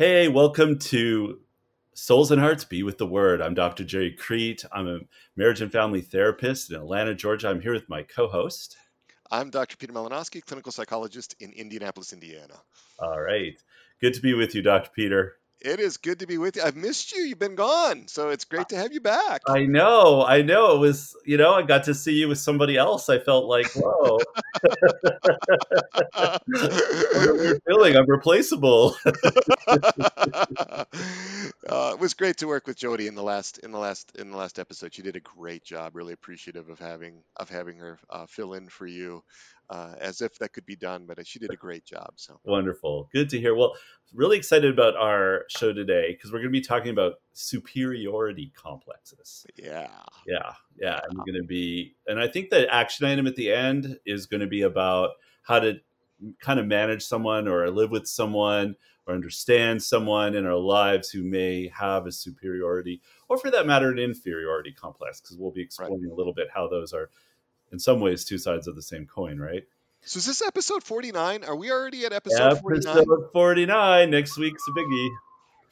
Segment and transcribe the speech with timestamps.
[0.00, 1.40] Hey, welcome to
[1.92, 3.42] Souls and Hearts Be with the Word.
[3.42, 3.84] I'm Dr.
[3.84, 4.64] Gerry Crete.
[4.72, 5.00] I'm a
[5.36, 7.50] marriage and family therapist in Atlanta, Georgia.
[7.50, 8.78] I'm here with my co host.
[9.30, 9.76] I'm Dr.
[9.76, 12.54] Peter Malinoski, clinical psychologist in Indianapolis, Indiana.
[12.98, 13.62] All right.
[14.00, 14.88] Good to be with you, Dr.
[14.96, 15.36] Peter.
[15.60, 16.62] It is good to be with you.
[16.62, 17.22] I've missed you.
[17.22, 18.08] You've been gone.
[18.08, 19.42] So it's great to have you back.
[19.46, 20.24] I know.
[20.24, 20.76] I know.
[20.76, 23.10] It was, you know, I got to see you with somebody else.
[23.10, 24.18] I felt like, whoa.
[26.46, 27.96] weird feeling.
[27.96, 28.96] I'm replaceable.
[29.06, 30.84] uh,
[31.68, 34.38] it was great to work with Jody in the last in the last in the
[34.38, 34.94] last episode.
[34.94, 35.94] She did a great job.
[35.94, 39.22] Really appreciative of having of having her uh, fill in for you
[39.70, 42.12] uh, as if that could be done, but she did a great job.
[42.16, 43.54] So wonderful, good to hear.
[43.54, 43.76] Well,
[44.12, 49.46] really excited about our show today because we're going to be talking about superiority complexes.
[49.56, 49.88] Yeah,
[50.26, 50.98] yeah, yeah.
[51.08, 54.26] And we're going to be, and I think the action item at the end is
[54.26, 55.10] going to be about
[55.42, 55.74] how to
[56.40, 58.74] kind of manage someone or live with someone
[59.06, 63.90] or understand someone in our lives who may have a superiority or for that matter
[63.90, 66.12] an inferiority complex because we'll be exploring right.
[66.12, 67.08] a little bit how those are
[67.72, 69.64] in some ways two sides of the same coin, right?
[70.02, 71.44] So is this episode 49?
[71.44, 72.96] Are we already at episode, episode 49?
[72.96, 74.10] Episode 49.
[74.10, 75.08] Next week's a biggie.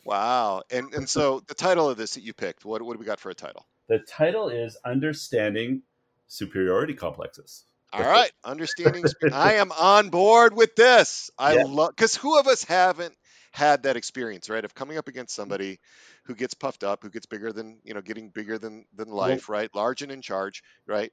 [0.05, 0.63] Wow.
[0.71, 3.21] And and so the title of this that you picked, what what do we got
[3.21, 3.67] for a title?
[3.89, 5.83] The title is Understanding
[6.27, 7.65] Superiority Complexes.
[7.91, 9.05] All right, understanding.
[9.33, 11.31] I am on board with this.
[11.39, 11.65] I yeah.
[11.65, 13.15] love because who of us haven't
[13.51, 14.65] had that experience, right?
[14.65, 15.81] Of coming up against somebody
[16.25, 19.49] who gets puffed up, who gets bigger than you know, getting bigger than than life,
[19.49, 19.75] well, right?
[19.75, 21.13] Large and in charge, right?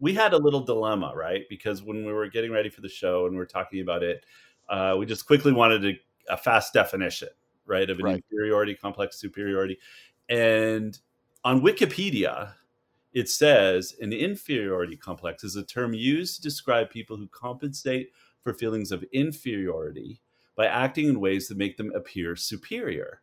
[0.00, 1.42] We had a little dilemma, right?
[1.48, 4.24] Because when we were getting ready for the show and we are talking about it,
[4.68, 6.00] uh, we just quickly wanted a,
[6.32, 7.28] a fast definition,
[7.66, 8.16] right, of an right.
[8.16, 9.78] inferiority complex, superiority.
[10.28, 10.98] And
[11.44, 12.54] on Wikipedia,
[13.12, 18.10] it says an inferiority complex is a term used to describe people who compensate
[18.42, 20.20] for feelings of inferiority
[20.56, 23.20] by acting in ways that make them appear superior.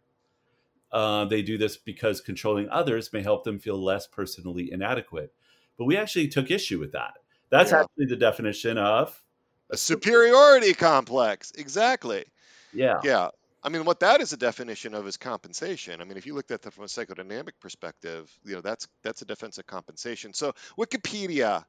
[0.92, 5.34] Uh, they do this because controlling others may help them feel less personally inadequate.
[5.78, 7.14] But we actually took issue with that.
[7.50, 7.82] That's yeah.
[7.82, 9.22] actually the definition of
[9.70, 11.52] a superiority complex.
[11.58, 12.26] Exactly.
[12.74, 13.00] Yeah.
[13.04, 13.30] Yeah.
[13.64, 16.00] I mean, what that is a definition of is compensation.
[16.00, 19.22] I mean, if you looked at that from a psychodynamic perspective, you know, that's that's
[19.22, 20.34] a defense of compensation.
[20.34, 21.66] So Wikipedia,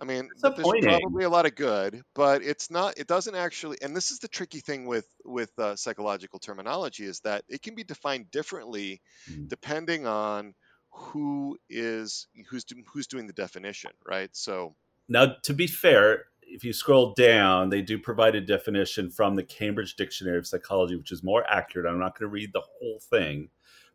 [0.00, 2.96] I mean, there's probably a lot of good, but it's not.
[2.96, 3.78] It doesn't actually.
[3.82, 7.74] And this is the tricky thing with with uh, psychological terminology is that it can
[7.74, 9.48] be defined differently mm.
[9.48, 10.54] depending on
[10.90, 14.30] who is who's who's doing the definition, right?
[14.32, 14.74] So
[15.08, 19.42] now, to be fair, if you scroll down, they do provide a definition from the
[19.42, 21.90] Cambridge Dictionary of Psychology, which is more accurate.
[21.90, 23.48] I'm not going to read the whole thing,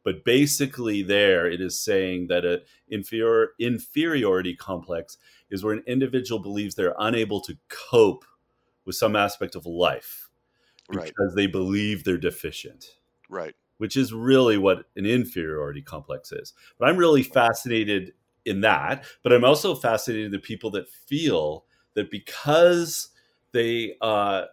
[0.04, 5.18] but basically, there it is saying that an inferior, inferiority complex
[5.50, 8.26] is where an individual believes they're unable to cope
[8.86, 10.30] with some aspect of life
[10.90, 11.36] because right.
[11.36, 12.98] they believe they're deficient.
[13.30, 16.53] Right which is really what an inferiority complex is.
[16.78, 18.13] But I'm really fascinated
[18.46, 19.06] in that.
[19.24, 21.66] But I'm also fascinated in the people that feel
[21.96, 23.09] that because
[23.52, 24.46] they uh,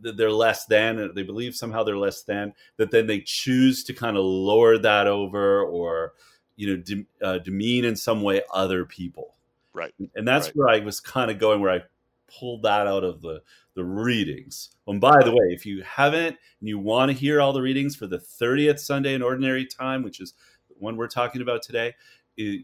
[0.00, 4.16] they're less than, they believe somehow they're less than, that then they choose to kind
[4.16, 6.14] of lower that over or
[6.56, 9.34] you know de- uh, demean in some way other people.
[9.72, 9.94] Right.
[10.14, 10.56] And that's right.
[10.56, 11.80] where I was kind of going, where I
[12.38, 13.42] pulled that out of the
[13.74, 14.70] the readings.
[14.86, 17.94] And by the way, if you haven't and you want to hear all the readings
[17.94, 20.34] for the 30th Sunday in Ordinary Time, which is
[20.68, 21.94] the one we're talking about today,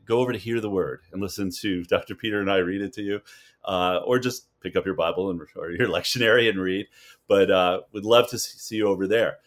[0.05, 2.15] go over to Hear the Word and listen to Dr.
[2.15, 3.21] Peter and I read it to you,
[3.65, 6.87] uh, or just pick up your Bible and or your lectionary and read.
[7.29, 9.39] But uh, would love to see you over there.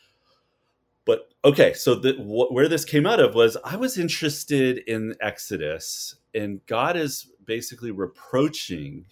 [1.05, 5.15] But okay, so the, wh- where this came out of was I was interested in
[5.21, 9.05] Exodus, and God is basically reproaching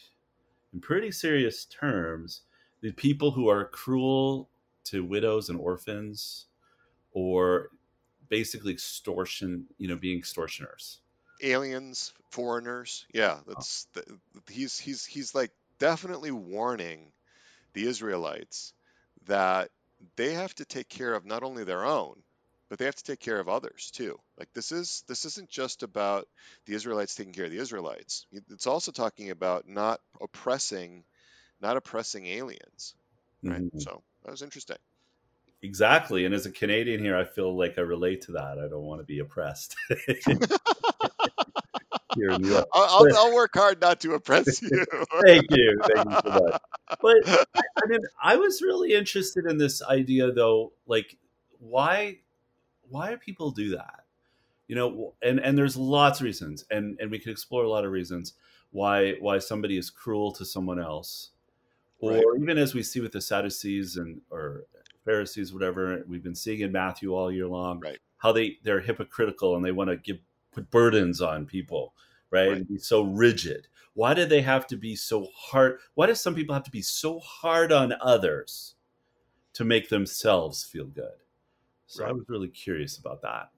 [0.78, 2.42] in pretty serious terms
[2.82, 4.48] the people who are cruel
[4.84, 6.46] to widows and orphans
[7.14, 7.70] or
[8.30, 11.00] basically extortion you know being extortioners
[11.42, 14.02] aliens foreigners yeah that's oh.
[14.02, 15.50] the, he's he's he's like
[15.80, 17.12] definitely warning
[17.74, 18.74] the israelites
[19.26, 19.70] that
[20.16, 22.22] they have to take care of not only their own
[22.70, 24.20] but they have to take care of others too.
[24.38, 26.28] Like this is this isn't just about
[26.66, 28.26] the Israelites taking care of the Israelites.
[28.32, 31.04] It's also talking about not oppressing,
[31.62, 32.96] not oppressing aliens,
[33.44, 33.62] right?
[33.62, 33.80] Mm-hmm.
[33.80, 34.78] So that was interesting.
[35.64, 38.60] Exactly, and as a Canadian here, I feel like I relate to that.
[38.60, 39.76] I don't want to be oppressed.
[42.18, 44.86] here in I'll, I'll, I'll, work hard not to oppress you.
[45.26, 46.62] thank you, thank you so much.
[47.02, 50.74] But I mean, I was really interested in this idea, though.
[50.86, 51.18] Like,
[51.60, 52.20] why
[52.90, 54.04] why do people do that?
[54.68, 57.86] You know, and and there's lots of reasons, and and we can explore a lot
[57.86, 58.34] of reasons
[58.72, 61.32] why why somebody is cruel to someone else,
[62.00, 62.24] or right.
[62.42, 64.66] even as we see with the Sadducees and or
[65.06, 67.98] Pharisees, whatever we've been seeing in Matthew all year long, right.
[68.18, 70.18] how they they're hypocritical and they want to give
[70.52, 71.94] put burdens on people,
[72.30, 72.50] right?
[72.50, 72.58] right.
[72.58, 73.68] And be so rigid.
[73.94, 75.80] Why do they have to be so hard?
[75.96, 78.76] Why do some people have to be so hard on others
[79.54, 81.24] to make themselves feel good?
[81.88, 82.10] So right.
[82.10, 83.50] I was really curious about that.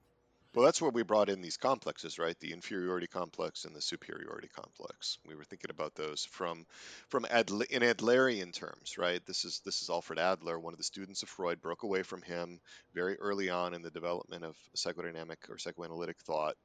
[0.52, 2.38] Well, that's where we brought in these complexes, right?
[2.40, 5.18] The inferiority complex and the superiority complex.
[5.24, 6.66] We were thinking about those from
[7.08, 9.24] from Adler, in Adlerian terms, right?
[9.26, 12.22] This is this is Alfred Adler, one of the students of Freud, broke away from
[12.22, 12.60] him
[12.94, 16.56] very early on in the development of psychodynamic or psychoanalytic thought,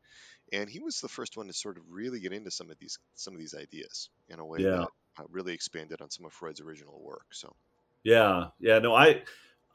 [0.52, 2.98] and he was the first one to sort of really get into some of these
[3.14, 4.78] some of these ideas in a way yeah.
[4.78, 4.88] that
[5.20, 7.28] uh, really expanded on some of Freud's original work.
[7.34, 7.56] So,
[8.04, 9.22] yeah, yeah, no, I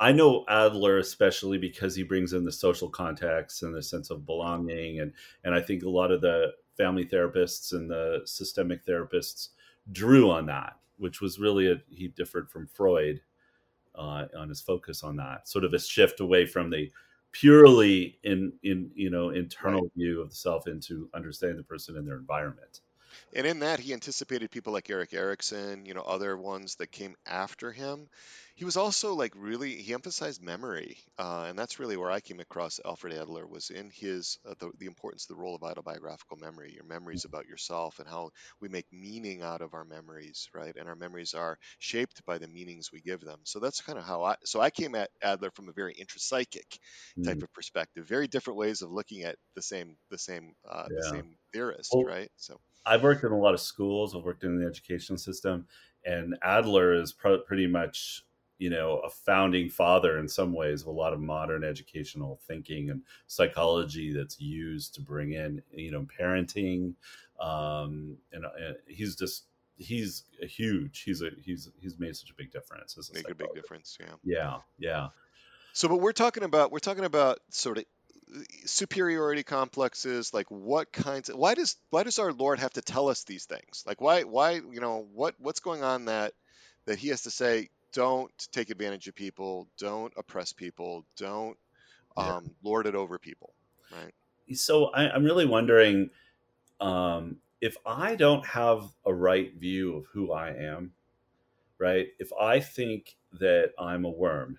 [0.01, 4.25] I know Adler especially because he brings in the social context and the sense of
[4.25, 5.13] belonging, and
[5.45, 9.49] and I think a lot of the family therapists and the systemic therapists
[9.93, 13.21] drew on that, which was really a, he differed from Freud
[13.95, 16.91] uh, on his focus on that, sort of a shift away from the
[17.33, 19.93] purely in in you know internal right.
[19.97, 22.81] view of the self into understanding the person and their environment.
[23.33, 27.15] And in that, he anticipated people like Erik Erikson, you know, other ones that came
[27.27, 28.09] after him.
[28.57, 32.41] He was also like really he emphasized memory, uh, and that's really where I came
[32.41, 36.37] across Alfred Adler was in his uh, the, the importance of the role of autobiographical
[36.37, 38.31] memory, your memories about yourself, and how
[38.61, 40.77] we make meaning out of our memories, right?
[40.77, 43.39] And our memories are shaped by the meanings we give them.
[43.45, 46.79] So that's kind of how I so I came at Adler from a very intrapsychic
[47.25, 47.43] type mm.
[47.43, 50.97] of perspective, very different ways of looking at the same the same uh, yeah.
[50.97, 52.29] the same theorist, well, right?
[52.37, 54.15] So I've worked in a lot of schools.
[54.15, 55.67] I've worked in the education system,
[56.05, 58.25] and Adler is pretty much
[58.61, 62.91] you know a founding father in some ways of a lot of modern educational thinking
[62.91, 66.95] and psychology that's used to bring in you know parenting
[67.41, 69.47] um and, and he's just
[69.77, 73.53] he's a huge he's a he's he's made such a big difference make a big
[73.55, 75.09] difference yeah yeah yeah
[75.73, 77.85] so but we're talking about we're talking about sort of
[78.65, 83.09] superiority complexes like what kinds of why does why does our lord have to tell
[83.09, 83.85] us these things?
[83.87, 86.35] Like why why you know what what's going on that
[86.87, 89.67] that he has to say don't take advantage of people.
[89.79, 91.05] Don't oppress people.
[91.17, 91.57] Don't
[92.17, 92.37] yeah.
[92.37, 93.53] um, lord it over people
[93.91, 94.15] right?
[94.55, 96.11] So I, am really wondering
[96.81, 100.93] um, if i don't have a right view of who i am
[101.79, 102.09] right?
[102.19, 104.59] If i think that i'm a worm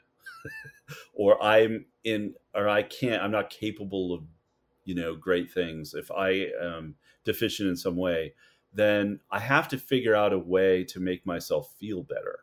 [1.14, 4.24] or I'm in, or I can't, I'm not capable of,
[4.86, 5.94] you know, great things.
[5.94, 8.34] If I am deficient in some way,
[8.74, 12.40] then I have to figure out a way to make myself feel better.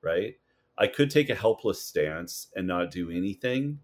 [0.00, 0.36] Right.
[0.76, 3.80] I could take a helpless stance and not do anything.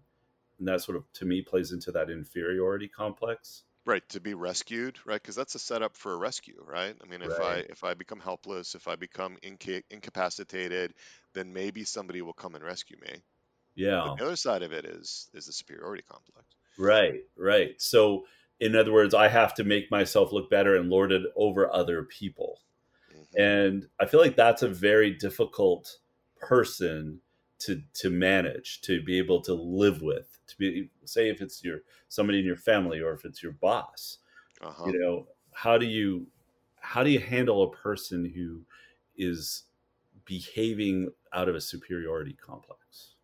[0.57, 4.97] And that sort of, to me, plays into that inferiority complex right to be rescued
[5.05, 5.21] right?
[5.21, 6.95] Because that's a setup for a rescue right?
[7.01, 7.65] I mean if right.
[7.67, 10.93] i if i become helpless if i become inca- incapacitated
[11.33, 13.21] then maybe somebody will come and rescue me.
[13.75, 14.03] Yeah.
[14.07, 16.47] but the other side of it is is the superiority complex.
[16.77, 17.79] Right right.
[17.81, 18.25] So
[18.59, 22.03] in other words i have to make myself look better and lord it over other
[22.03, 22.59] people.
[23.13, 23.41] Mm-hmm.
[23.41, 25.99] and i feel like that's a very difficult
[26.39, 27.21] person
[27.59, 31.79] to to manage to be able to live with to be say if it's your
[32.09, 34.17] somebody in your family or if it's your boss
[34.61, 34.85] uh-huh.
[34.87, 36.27] you know how do you
[36.79, 38.61] how do you handle a person who
[39.17, 39.63] is
[40.25, 43.15] behaving out of a superiority complex?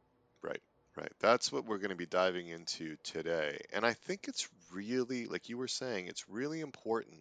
[0.41, 0.61] Right
[0.97, 1.11] right.
[1.19, 3.59] That's what we're going to be diving into today.
[3.73, 7.19] And i think it's really like you were saying it's really important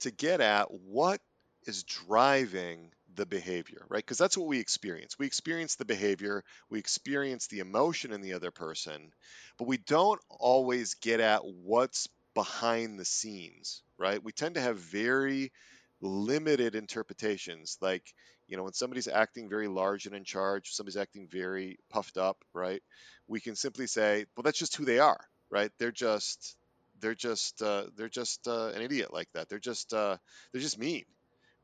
[0.00, 1.20] to get at what
[1.66, 4.04] is driving the behavior, right?
[4.04, 5.18] Because that's what we experience.
[5.18, 9.12] We experience the behavior, we experience the emotion in the other person,
[9.58, 14.22] but we don't always get at what's behind the scenes, right?
[14.22, 15.52] We tend to have very
[16.00, 17.76] limited interpretations.
[17.80, 18.04] Like,
[18.48, 22.38] you know, when somebody's acting very large and in charge, somebody's acting very puffed up,
[22.52, 22.82] right?
[23.28, 25.70] We can simply say, well, that's just who they are, right?
[25.78, 26.56] They're just
[27.00, 29.48] they're just uh, they're just uh, an idiot like that.
[29.48, 30.16] They're just uh,
[30.52, 31.04] they're just mean,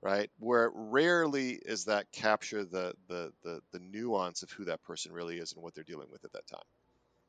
[0.06, 0.30] right?
[0.38, 5.38] Where rarely is that capture the, the the the nuance of who that person really
[5.38, 6.60] is and what they're dealing with at that time.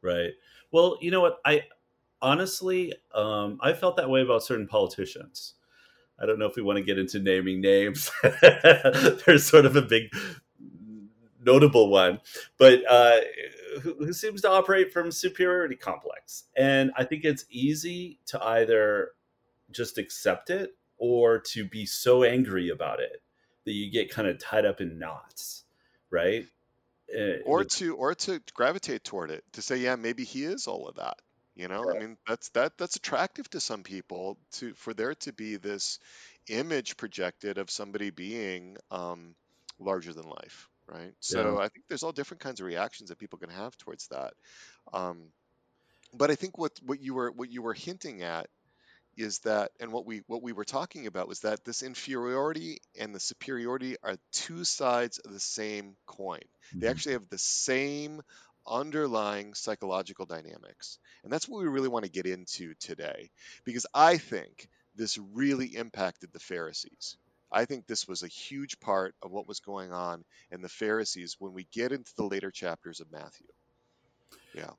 [0.03, 0.29] Right.
[0.71, 1.39] Well, you know what?
[1.43, 1.63] I
[2.21, 5.55] honestly, um, I felt that way about certain politicians.
[6.21, 8.11] I don't know if we want to get into naming names.
[9.25, 10.11] There's sort of a big
[11.43, 12.19] notable one,
[12.59, 13.21] but uh,
[13.81, 16.43] who, who, seems to operate from superiority complex.
[16.55, 19.11] And I think it's easy to either
[19.71, 23.21] just accept it or to be so angry about it
[23.65, 25.63] that you get kind of tied up in knots,
[26.09, 26.45] right?
[27.15, 30.87] Uh, or to or to gravitate toward it to say, yeah, maybe he is all
[30.87, 31.17] of that.
[31.55, 35.33] You know, I mean, that's that that's attractive to some people to for there to
[35.33, 35.99] be this
[36.47, 39.35] image projected of somebody being um,
[39.79, 41.13] larger than life, right?
[41.19, 41.63] So yeah.
[41.63, 44.33] I think there's all different kinds of reactions that people can have towards that.
[44.93, 45.29] Um,
[46.13, 48.47] but I think what what you were what you were hinting at
[49.17, 53.13] is that and what we what we were talking about was that this inferiority and
[53.13, 56.39] the superiority are two sides of the same coin.
[56.39, 56.79] Mm-hmm.
[56.79, 58.21] They actually have the same
[58.67, 60.99] underlying psychological dynamics.
[61.23, 63.31] And that's what we really want to get into today
[63.63, 67.17] because I think this really impacted the Pharisees.
[67.51, 71.37] I think this was a huge part of what was going on in the Pharisees
[71.39, 73.47] when we get into the later chapters of Matthew.
[74.53, 74.71] Yeah.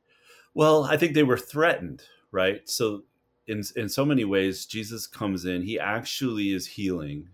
[0.54, 2.68] Well, I think they were threatened, right?
[2.68, 3.04] So
[3.48, 7.28] in in so many ways Jesus comes in, he actually is healing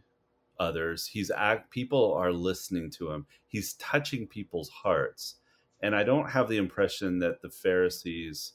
[0.59, 1.06] others.
[1.06, 3.26] He's act people are listening to him.
[3.47, 5.37] He's touching people's hearts.
[5.83, 8.52] And I don't have the impression that the Pharisees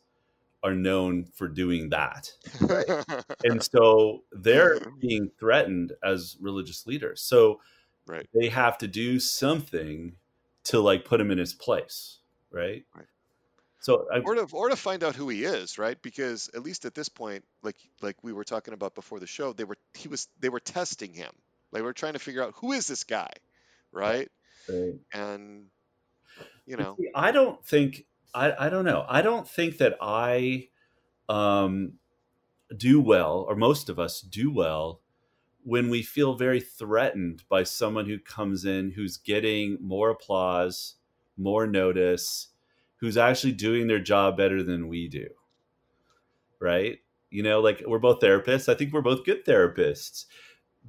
[0.64, 2.32] are known for doing that.
[2.62, 3.06] Right?
[3.44, 7.22] and so they're being threatened as religious leaders.
[7.22, 7.60] So
[8.08, 8.28] right.
[8.34, 10.16] they have to do something
[10.66, 12.20] to like put him in his place,
[12.52, 12.84] right?
[12.96, 13.06] right.
[13.82, 16.00] So I, or to or to find out who he is, right?
[16.02, 19.54] Because at least at this point, like like we were talking about before the show,
[19.54, 21.32] they were he was they were testing him.
[21.72, 23.30] They were trying to figure out who is this guy,
[23.92, 24.30] right?
[24.68, 24.96] right.
[25.14, 25.68] And
[26.66, 29.06] you know, I don't think I, I don't know.
[29.08, 30.68] I don't think that I
[31.28, 31.94] um,
[32.76, 35.02] do well, or most of us do well,
[35.64, 40.96] when we feel very threatened by someone who comes in who's getting more applause,
[41.38, 42.50] more notice,
[43.00, 45.28] who's actually doing their job better than we do.
[46.60, 47.00] Right?
[47.30, 48.70] You know, like we're both therapists.
[48.70, 50.26] I think we're both good therapists.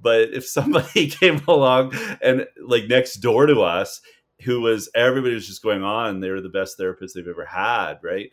[0.00, 4.00] But if somebody came along and like next door to us
[4.42, 7.98] who was everybody was just going on they were the best therapists they've ever had
[8.02, 8.30] right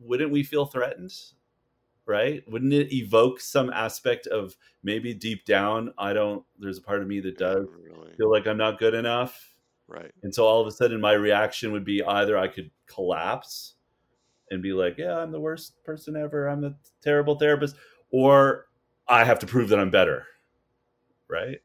[0.00, 1.12] wouldn't we feel threatened
[2.06, 7.02] right wouldn't it evoke some aspect of maybe deep down i don't there's a part
[7.02, 8.12] of me that does really.
[8.16, 9.54] feel like i'm not good enough
[9.88, 13.74] right and so all of a sudden my reaction would be either i could collapse
[14.50, 17.74] and be like yeah i'm the worst person ever i'm a terrible therapist
[18.10, 18.66] or
[19.08, 20.26] i have to prove that i'm better
[21.28, 21.60] right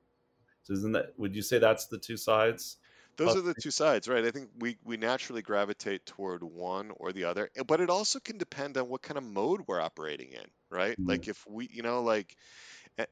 [0.63, 2.77] so isn't that would you say that's the two sides
[3.17, 4.25] those are the two sides, right?
[4.25, 8.19] I think we we naturally gravitate toward one or the other, eh, but it also
[8.19, 10.93] can depend on what kind of mode we're operating in, right?
[10.93, 11.09] Mm-hmm.
[11.09, 12.35] Like if we, you know, like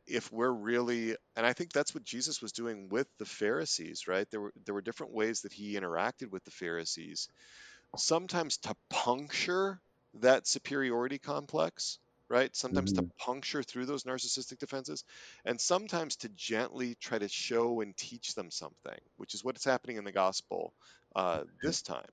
[0.05, 4.29] if we're really and I think that's what Jesus was doing with the Pharisees, right?
[4.29, 7.27] There were there were different ways that he interacted with the Pharisees.
[7.97, 9.81] Sometimes to puncture
[10.15, 12.55] that superiority complex, right?
[12.55, 13.07] Sometimes mm-hmm.
[13.07, 15.03] to puncture through those narcissistic defenses,
[15.45, 19.97] and sometimes to gently try to show and teach them something, which is what's happening
[19.97, 20.73] in the gospel
[21.15, 22.07] uh, this time.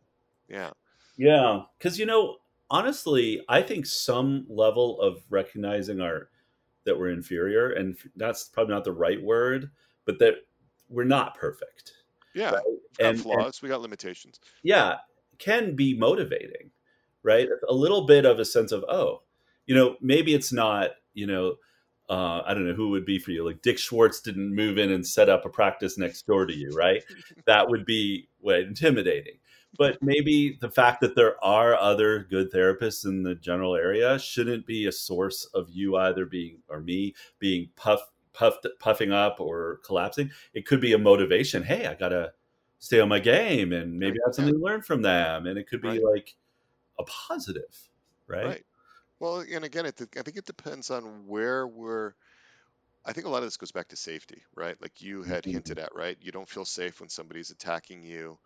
[0.49, 0.71] Yeah.
[1.17, 1.63] Yeah.
[1.79, 2.37] Because, you know,
[2.71, 6.29] honestly, I think some level of recognizing our
[6.85, 9.71] that we're inferior, and that's probably not the right word,
[10.05, 10.35] but that
[10.89, 11.93] we're not perfect.
[12.35, 12.53] Yeah.
[12.53, 12.63] Right?
[12.67, 14.41] We got and, flaws, and, we got limitations.
[14.63, 14.97] Yeah.
[15.39, 16.71] Can be motivating,
[17.23, 17.49] right?
[17.69, 19.23] A little bit of a sense of, oh,
[19.67, 21.57] you know, maybe it's not, you know,
[22.09, 23.45] uh, I don't know who would be for you.
[23.45, 26.71] Like Dick Schwartz didn't move in and set up a practice next door to you,
[26.71, 27.03] right?
[27.47, 29.38] that would be well, intimidating.
[29.77, 34.67] But maybe the fact that there are other good therapists in the general area shouldn't
[34.67, 38.00] be a source of you either being or me being puff,
[38.33, 40.31] puffed, puffing up or collapsing.
[40.55, 41.62] It could be a motivation.
[41.62, 42.33] Hey, I gotta
[42.79, 45.47] stay on my game, and maybe I have something to learn from them.
[45.47, 46.03] And it could be right.
[46.03, 46.35] like
[46.99, 47.91] a positive,
[48.27, 48.47] right?
[48.47, 48.65] right.
[49.21, 52.15] Well, and again, it, I think it depends on where we're.
[53.05, 54.77] I think a lot of this goes back to safety, right?
[54.83, 55.53] Like you had mm-hmm.
[55.53, 56.17] hinted at, right?
[56.21, 58.39] You don't feel safe when somebody's attacking you.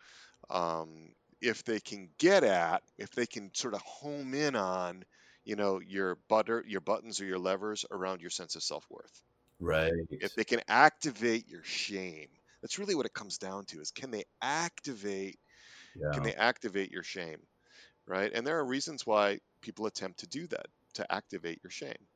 [0.51, 5.05] Um, if they can get at, if they can sort of home in on,
[5.45, 9.23] you know, your butter, your buttons or your levers around your sense of self worth.
[9.59, 9.93] Right.
[10.11, 12.29] If they can activate your shame,
[12.61, 15.39] that's really what it comes down to: is can they activate?
[15.97, 16.13] Yeah.
[16.13, 17.41] Can they activate your shame?
[18.07, 18.31] Right.
[18.35, 22.07] And there are reasons why people attempt to do that to activate your shame.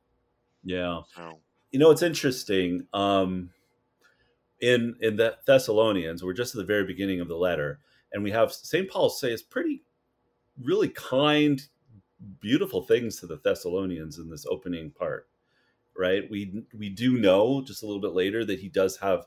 [0.63, 1.01] Yeah.
[1.15, 1.39] So.
[1.71, 2.87] You know, it's interesting.
[2.93, 3.49] Um,
[4.59, 7.79] in in the Thessalonians, we're just at the very beginning of the letter,
[8.11, 8.89] and we have St.
[8.89, 9.83] Paul say it's pretty,
[10.61, 11.61] really kind,
[12.39, 15.27] beautiful things to the Thessalonians in this opening part.
[15.97, 16.29] Right?
[16.29, 19.25] We we do know just a little bit later that he does have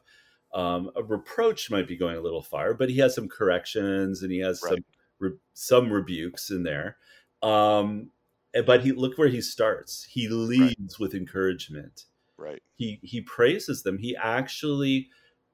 [0.53, 4.33] um, a reproach might be going a little far, but he has some corrections and
[4.33, 4.75] he has right.
[4.75, 4.85] some
[5.21, 6.97] re- some rebukes in there.
[7.43, 8.11] Um,
[8.67, 10.05] but he look where he starts.
[10.11, 11.01] He leads right.
[11.01, 12.07] with encouragement.
[12.37, 12.63] Right.
[12.77, 13.99] He he praises them.
[13.99, 15.09] He actually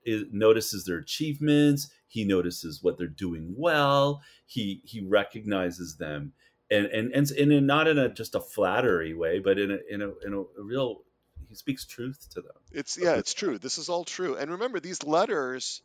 [0.04, 1.90] is, notices their achievements.
[2.06, 4.22] He notices what they're doing well.
[4.46, 6.32] He he recognizes them,
[6.70, 9.78] and and and, and in, not in a just a flattery way, but in a
[9.90, 11.02] in a in a, a real.
[11.48, 12.56] He speaks truth to them.
[12.72, 13.58] It's yeah, it's true.
[13.58, 14.34] This is all true.
[14.36, 15.82] And remember, these letters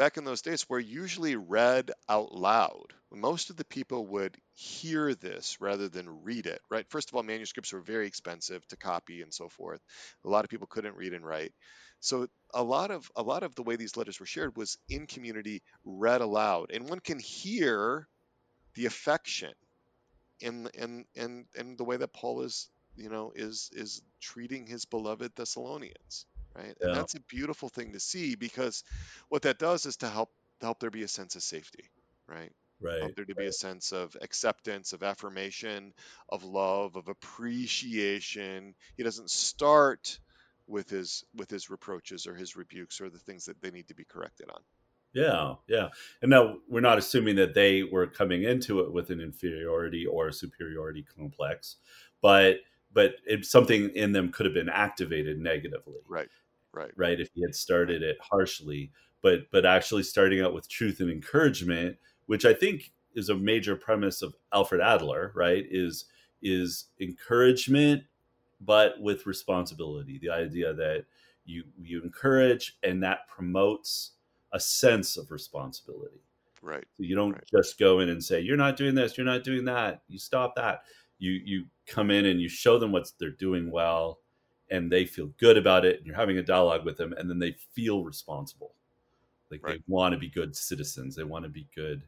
[0.00, 2.94] back in those days were usually read out loud.
[3.12, 6.88] Most of the people would hear this rather than read it, right?
[6.88, 9.82] First of all, manuscripts were very expensive to copy and so forth.
[10.24, 11.52] A lot of people couldn't read and write.
[12.00, 15.06] So a lot of a lot of the way these letters were shared was in
[15.06, 18.08] community read aloud and one can hear
[18.76, 19.52] the affection
[20.40, 24.86] in in in in the way that Paul is you know is is treating his
[24.86, 26.88] beloved Thessalonians right yeah.
[26.88, 28.84] and that's a beautiful thing to see because
[29.28, 30.30] what that does is to help
[30.60, 31.90] help there be a sense of safety
[32.26, 33.44] right right help there to right.
[33.44, 35.92] be a sense of acceptance of affirmation
[36.28, 40.18] of love of appreciation he doesn't start
[40.66, 43.94] with his with his reproaches or his rebukes or the things that they need to
[43.94, 44.60] be corrected on
[45.12, 45.88] yeah, yeah.
[46.22, 50.28] And now we're not assuming that they were coming into it with an inferiority or
[50.28, 51.76] a superiority complex,
[52.22, 52.58] but
[52.92, 56.00] but it, something in them could have been activated negatively.
[56.08, 56.28] Right.
[56.72, 56.90] Right.
[56.96, 57.20] Right.
[57.20, 58.90] If he had started it harshly,
[59.22, 61.96] but but actually starting out with truth and encouragement,
[62.26, 65.64] which I think is a major premise of Alfred Adler, right?
[65.68, 66.06] Is
[66.42, 68.04] is encouragement,
[68.60, 70.18] but with responsibility.
[70.18, 71.06] The idea that
[71.44, 74.12] you you encourage and that promotes
[74.52, 76.22] a sense of responsibility.
[76.62, 76.84] Right.
[76.96, 77.44] So you don't right.
[77.50, 79.16] just go in and say, "You're not doing this.
[79.16, 80.02] You're not doing that.
[80.08, 80.82] You stop that."
[81.18, 84.19] You you come in and you show them what they're doing well,
[84.70, 85.98] and they feel good about it.
[85.98, 88.72] And you're having a dialogue with them, and then they feel responsible.
[89.50, 89.78] Like right.
[89.78, 91.16] they want to be good citizens.
[91.16, 92.02] They want to be good,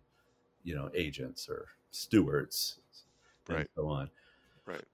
[0.62, 2.78] you know, agents or stewards,
[3.49, 3.71] and right.
[3.75, 4.11] so on.
[4.64, 4.85] Right.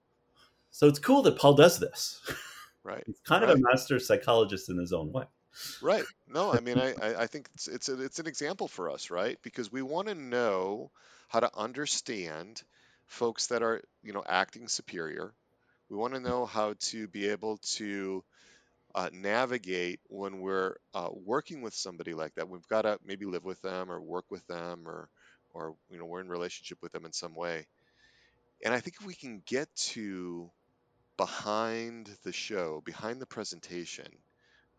[0.71, 2.21] So it's cool that Paul does this.
[2.85, 3.03] Right.
[3.07, 3.51] He's kind right.
[3.51, 5.25] of a master psychologist in his own way.
[5.83, 6.05] Right.
[6.27, 9.39] No, I mean, I, I think it's it's, a, it's an example for us, right?
[9.43, 10.91] Because we want to know
[11.29, 12.63] how to understand
[13.07, 15.35] folks that are, you know, acting superior.
[15.90, 18.23] We want to know how to be able to
[18.95, 22.49] uh, navigate when we're uh, working with somebody like that.
[22.49, 25.08] We've got to maybe live with them or work with them or,
[25.54, 27.67] or you know, we're in relationship with them in some way.
[28.65, 30.50] And I think if we can get to
[31.17, 34.08] behind the show, behind the presentation,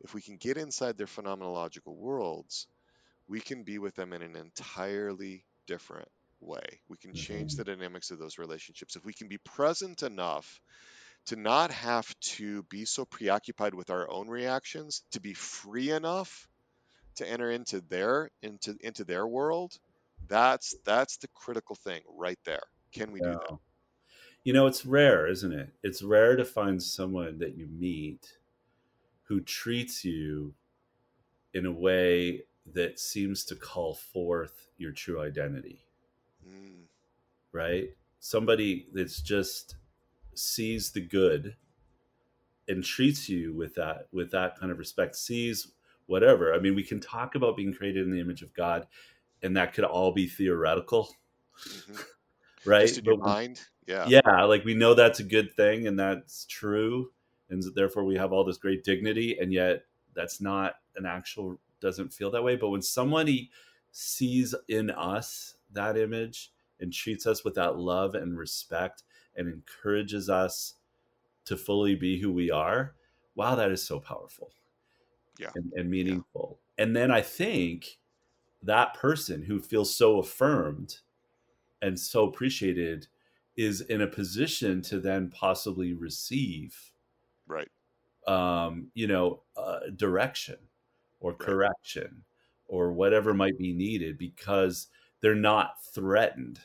[0.02, 2.68] if we can get inside their phenomenological worlds,
[3.28, 6.10] we can be with them in an entirely different
[6.42, 6.82] way.
[6.88, 7.80] We can change the mm-hmm.
[7.80, 8.96] dynamics of those relationships.
[8.96, 10.62] If we can be present enough
[11.28, 16.48] to not have to be so preoccupied with our own reactions, to be free enough
[17.16, 19.78] to enter into their into into their world,
[20.28, 22.64] that's that's the critical thing right there.
[22.92, 23.34] Can we yeah.
[23.34, 23.58] do that?
[24.44, 25.70] You know, it's rare, isn't it?
[25.84, 28.38] It's rare to find someone that you meet
[29.24, 30.54] who treats you
[31.54, 35.82] in a way that seems to call forth your true identity.
[36.48, 36.86] Mm.
[37.52, 37.90] Right?
[38.20, 39.76] Somebody that's just
[40.40, 41.56] sees the good
[42.68, 45.72] and treats you with that with that kind of respect, sees
[46.06, 46.54] whatever.
[46.54, 48.88] I mean, we can talk about being created in the image of God,
[49.42, 51.10] and that could all be theoretical.
[51.68, 51.96] Mm-hmm.
[52.66, 52.88] right?
[52.88, 53.62] Just in your mind.
[53.88, 54.06] Yeah.
[54.08, 57.10] Yeah, like we know that's a good thing and that's true
[57.50, 62.14] and therefore we have all this great dignity and yet that's not an actual doesn't
[62.14, 63.50] feel that way but when somebody
[63.92, 69.04] sees in us that image and treats us with that love and respect
[69.36, 70.76] and encourages us
[71.46, 72.94] to fully be who we are
[73.36, 74.52] wow that is so powerful
[75.40, 76.84] yeah and, and meaningful yeah.
[76.84, 78.00] and then i think
[78.62, 80.98] that person who feels so affirmed
[81.82, 83.08] and so appreciated
[83.56, 86.92] is in a position to then possibly receive
[87.48, 87.70] right
[88.28, 90.58] um, you know uh, direction
[91.20, 92.12] or correction right.
[92.68, 94.88] or whatever might be needed because
[95.22, 96.60] they're not threatened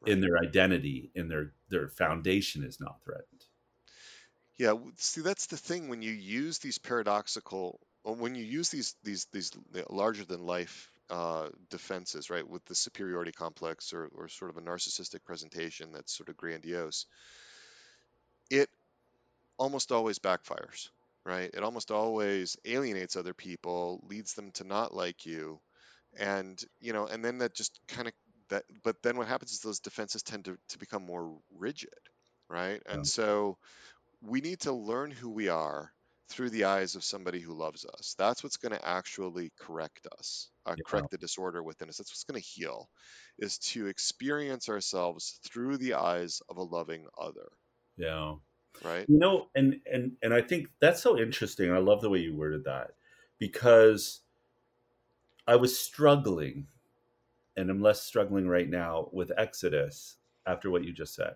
[0.00, 0.12] right.
[0.12, 3.44] in their identity in their their foundation is not threatened
[4.56, 9.26] yeah see that's the thing when you use these paradoxical when you use these these
[9.32, 9.52] these
[9.90, 14.60] larger than life uh, defenses, right, with the superiority complex or, or sort of a
[14.60, 17.06] narcissistic presentation that's sort of grandiose,
[18.50, 18.68] it
[19.58, 20.88] almost always backfires,
[21.24, 21.50] right?
[21.52, 25.60] It almost always alienates other people, leads them to not like you,
[26.18, 28.14] and you know, and then that just kind of
[28.50, 28.64] that.
[28.82, 31.90] But then what happens is those defenses tend to to become more rigid,
[32.48, 32.82] right?
[32.86, 33.58] And so
[34.22, 35.92] we need to learn who we are
[36.28, 38.14] through the eyes of somebody who loves us.
[38.18, 40.82] That's what's going to actually correct us, uh, yeah.
[40.86, 41.96] correct the disorder within us.
[41.96, 42.90] That's what's going to heal,
[43.38, 47.48] is to experience ourselves through the eyes of a loving other.
[47.96, 48.34] Yeah
[48.84, 52.18] right you know and and and i think that's so interesting i love the way
[52.18, 52.92] you worded that
[53.38, 54.20] because
[55.46, 56.66] i was struggling
[57.58, 60.16] and i'm less struggling right now with exodus
[60.46, 61.34] after what you just said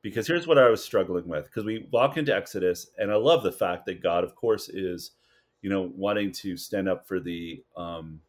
[0.00, 3.42] because here's what i was struggling with because we walk into exodus and i love
[3.42, 5.12] the fact that god of course is
[5.60, 8.20] you know wanting to stand up for the um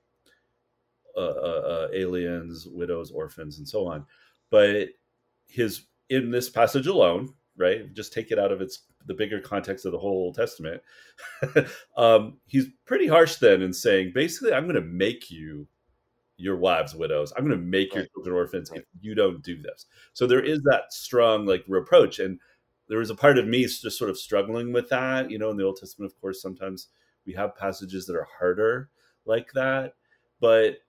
[1.16, 4.04] uh, uh, uh, aliens, widows, orphans, and so on.
[4.50, 4.90] But
[5.46, 7.94] his in this passage alone, right?
[7.94, 10.82] Just take it out of its the bigger context of the whole Old Testament.
[11.98, 15.68] um, he's pretty harsh then in saying, basically, I'm going to make you
[16.44, 17.32] your wives widows.
[17.36, 18.00] I'm going to make right.
[18.00, 18.82] your children orphans right.
[18.82, 19.86] if you don't do this.
[20.12, 22.38] So there is that strong like reproach, and
[22.90, 25.32] there was a part of me just sort of struggling with that.
[25.32, 26.90] You know, in the Old Testament, of course, sometimes
[27.26, 28.90] we have passages that are harder
[29.26, 29.94] like that,
[30.42, 30.80] but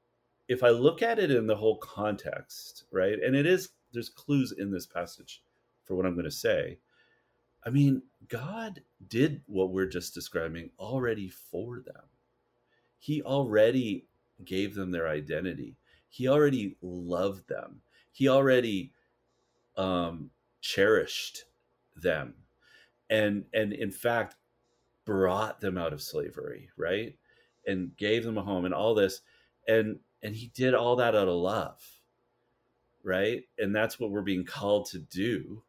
[0.48, 4.52] if I look at it in the whole context, right, and it is there's clues
[4.58, 5.42] in this passage
[5.84, 6.78] for what I'm going to say.
[7.64, 12.02] I mean, God did what we're just describing already for them.
[12.98, 14.06] He already
[14.44, 15.76] gave them their identity.
[16.08, 17.82] He already loved them.
[18.12, 18.92] He already
[19.76, 21.44] um, cherished
[21.96, 22.34] them,
[23.10, 24.36] and and in fact
[25.04, 27.16] brought them out of slavery, right?
[27.66, 29.20] And gave them a home and all this,
[29.68, 31.80] and and he did all that out of love,
[33.02, 33.42] right?
[33.58, 35.62] And that's what we're being called to do,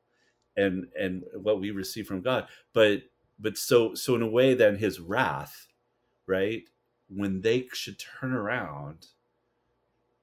[0.57, 2.47] and and what we receive from God.
[2.73, 3.03] But
[3.39, 5.67] but so so in a way, then his wrath,
[6.27, 6.63] right?
[7.09, 9.07] When they should turn around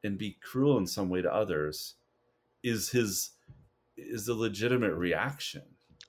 [0.04, 1.94] and be cruel in some way to others
[2.62, 3.30] is his
[3.96, 5.62] is a legitimate reaction.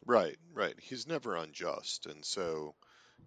[0.05, 0.75] Right right.
[0.81, 2.75] He's never unjust and so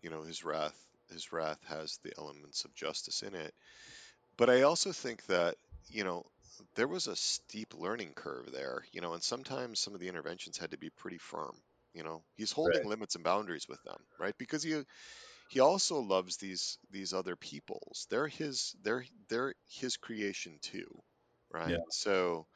[0.02, 0.76] you know his wrath
[1.12, 3.54] his wrath has the elements of justice in it.
[4.36, 5.56] But i also think that
[5.88, 6.24] you know
[6.74, 10.58] there was a steep learning curve there you know and sometimes some of the interventions
[10.58, 11.56] had to be pretty firm
[11.94, 12.22] you know.
[12.36, 12.86] He's holding right.
[12.86, 14.34] limits and boundaries with them right?
[14.36, 14.82] Because he
[15.48, 18.06] he also loves these these other peoples.
[18.10, 20.88] They're his they're they're his creation too,
[21.52, 21.70] right?
[21.70, 21.76] Yeah.
[21.90, 22.46] So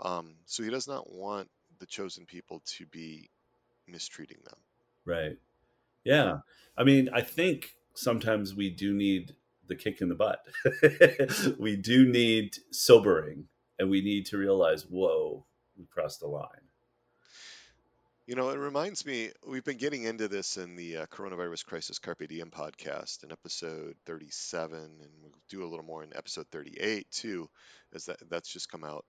[0.00, 1.48] um so he does not want
[1.78, 3.30] the chosen people to be
[3.86, 4.58] mistreating them.
[5.04, 5.38] Right.
[6.04, 6.38] Yeah.
[6.76, 9.34] I mean, I think sometimes we do need
[9.66, 10.40] the kick in the butt.
[11.58, 13.48] we do need sobering
[13.78, 15.44] and we need to realize, whoa,
[15.76, 16.67] we crossed the line.
[18.28, 21.98] You know, it reminds me, we've been getting into this in the uh, Coronavirus Crisis
[21.98, 27.10] Carpe Diem podcast in episode 37, and we'll do a little more in episode 38
[27.10, 27.48] too,
[27.94, 29.06] as that, that's just come out,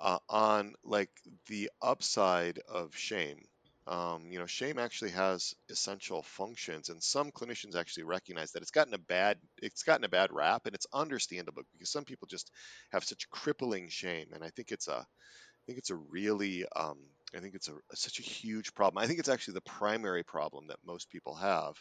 [0.00, 1.10] uh, on like
[1.48, 3.44] the upside of shame.
[3.86, 8.70] Um, you know, shame actually has essential functions, and some clinicians actually recognize that it's
[8.70, 12.50] gotten a bad it's gotten a bad rap, and it's understandable because some people just
[12.92, 16.96] have such crippling shame, and I think it's a I think it's a really um,
[17.36, 19.02] I think it's a, such a huge problem.
[19.02, 21.74] I think it's actually the primary problem that most people have.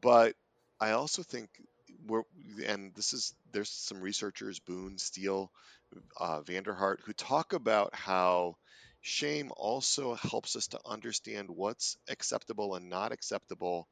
[0.00, 0.34] But
[0.80, 1.48] I also think
[2.06, 2.22] we're,
[2.66, 5.50] and this is, there's some researchers, Boon, Steele,
[6.16, 8.56] uh, van der Hart, who talk about how
[9.00, 13.88] shame also helps us to understand what's acceptable and not acceptable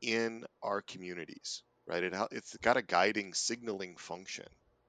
[0.00, 2.02] in our communities, right?
[2.02, 4.46] It, it's got a guiding signaling function,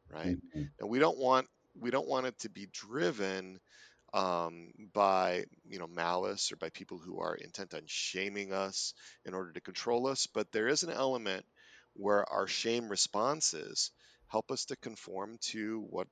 [0.09, 0.37] right?
[0.37, 0.63] Mm-hmm.
[0.79, 1.47] And we don't want
[1.79, 3.59] we don't want it to be driven
[4.13, 8.93] um, by you know malice or by people who are intent on shaming us
[9.25, 10.27] in order to control us.
[10.27, 11.45] But there is an element
[11.93, 13.91] where our shame responses
[14.27, 16.07] help us to conform to what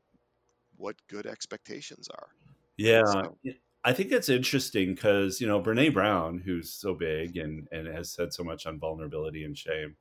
[0.77, 2.29] what good expectations are.
[2.77, 3.03] Yeah.
[3.05, 3.37] So,
[3.83, 8.11] I think it's interesting because you know Brene Brown, who's so big and and has
[8.11, 9.95] said so much on vulnerability and shame,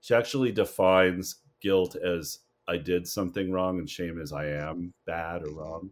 [0.00, 5.42] she actually defines guilt as I did something wrong and shame as I am bad
[5.42, 5.90] or wrong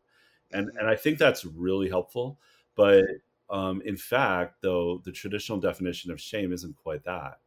[0.52, 2.38] and and I think that's really helpful.
[2.74, 3.04] But
[3.50, 7.38] um, in fact, though, the traditional definition of shame isn't quite that,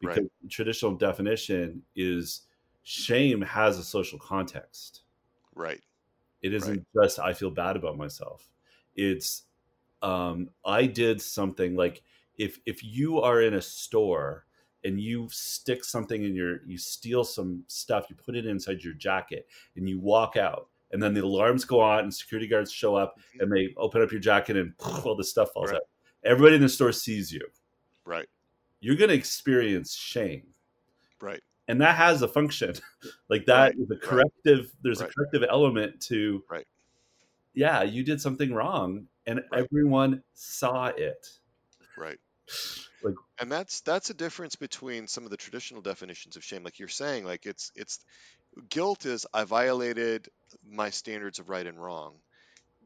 [0.00, 0.30] because right.
[0.42, 2.42] the traditional definition is
[2.82, 5.02] shame has a social context.
[5.54, 5.80] Right.
[6.42, 7.04] It isn't right.
[7.04, 8.48] just I feel bad about myself.
[8.94, 9.42] It's
[10.02, 12.02] um, I did something like
[12.38, 14.44] if if you are in a store
[14.84, 18.94] and you stick something in your you steal some stuff, you put it inside your
[18.94, 22.94] jacket and you walk out and then the alarms go on and security guards show
[22.94, 23.42] up mm-hmm.
[23.42, 24.72] and they open up your jacket and
[25.04, 25.76] all the stuff falls right.
[25.76, 25.82] out.
[26.24, 27.42] Everybody in the store sees you.
[28.04, 28.28] Right.
[28.80, 30.44] You're going to experience shame.
[31.20, 31.42] Right.
[31.68, 32.74] And that has a function.
[33.28, 33.74] like that right.
[33.78, 34.70] is a corrective right.
[34.82, 36.66] there's a corrective element to Right.
[37.54, 41.26] Yeah, you did something wrong and everyone saw it.
[41.96, 42.18] Right.
[43.04, 46.78] Like, and that's that's a difference between some of the traditional definitions of shame like
[46.78, 48.00] you're saying like it's it's
[48.68, 50.28] guilt is I violated
[50.68, 52.14] my standards of right and wrong.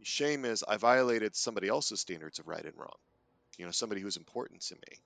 [0.03, 2.97] Shame is I violated somebody else's standards of right and wrong.
[3.59, 4.99] You know, somebody who's important to me.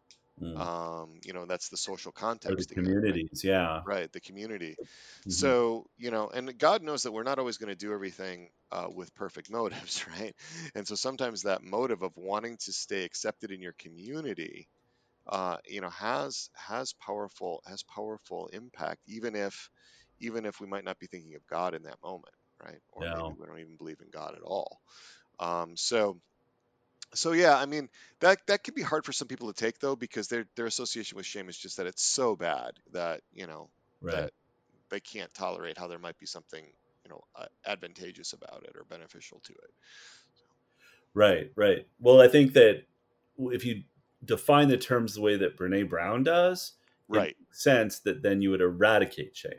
[0.43, 0.59] Mm.
[0.59, 2.69] Um, you know, that's the social context.
[2.69, 3.45] the communities, right?
[3.45, 3.81] yeah.
[3.87, 4.77] Right, the community.
[4.81, 5.31] Mm-hmm.
[5.31, 8.89] So, you know, and God knows that we're not always going to do everything uh,
[8.93, 10.35] with perfect motives, right?
[10.75, 14.69] And so sometimes that motive of wanting to stay accepted in your community,
[15.29, 19.71] uh, you know, has has powerful has powerful impact, even if
[20.25, 22.81] even if we might not be thinking of God in that moment, right?
[22.93, 23.29] Or no.
[23.29, 24.81] maybe we don't even believe in God at all.
[25.39, 26.19] Um, so,
[27.15, 27.89] so yeah, I mean
[28.21, 31.17] that that can be hard for some people to take though because their their association
[31.17, 33.69] with shame is just that it's so bad that you know
[34.01, 34.15] right.
[34.15, 34.33] that
[34.91, 36.65] they can't tolerate how there might be something
[37.05, 39.71] you know uh, advantageous about it or beneficial to it.
[41.15, 41.87] Right, right.
[42.01, 42.83] Well, I think that
[43.39, 43.83] if you
[44.25, 46.73] define the terms the way that Brene Brown does,
[47.09, 49.53] right, sense that then you would eradicate shame,